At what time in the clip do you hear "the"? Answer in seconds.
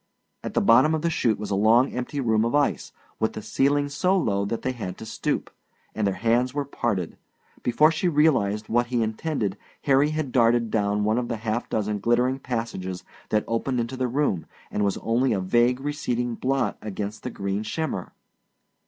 0.55-0.61, 1.03-1.11, 3.33-3.41, 11.27-11.37, 13.95-14.07, 17.21-17.29